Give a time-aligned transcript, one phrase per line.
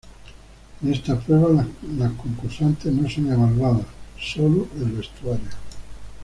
[0.81, 1.63] En esta prueba
[1.95, 3.85] las concursantes no son evaluadas,
[4.19, 5.45] solo el vestuario.